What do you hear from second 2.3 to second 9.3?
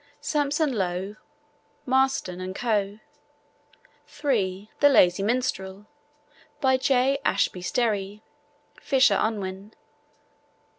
and Co.) (3) The Lazy Minstrel. By J. Ashby Sterry. (Fisher